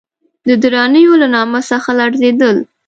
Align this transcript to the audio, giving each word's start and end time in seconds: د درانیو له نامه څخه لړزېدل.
د 0.47 0.49
درانیو 0.63 1.13
له 1.21 1.27
نامه 1.35 1.59
څخه 1.71 1.89
لړزېدل. 1.99 2.57